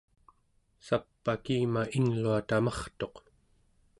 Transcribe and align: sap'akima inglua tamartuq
sap'akima 0.85 1.81
inglua 1.97 2.37
tamartuq 2.47 3.15